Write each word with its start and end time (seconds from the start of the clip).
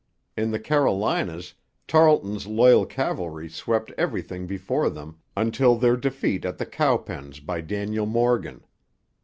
In 0.35 0.49
the 0.49 0.59
Carolinas 0.59 1.53
Tarleton's 1.87 2.47
Loyal 2.47 2.87
Cavalry 2.87 3.47
swept 3.47 3.91
everything 3.99 4.47
before 4.47 4.89
them, 4.89 5.19
until 5.37 5.75
their 5.75 5.95
defeat 5.95 6.43
at 6.43 6.57
the 6.57 6.65
Cowpens 6.65 7.39
by 7.39 7.61
Daniel 7.61 8.07
Morgan. 8.07 8.63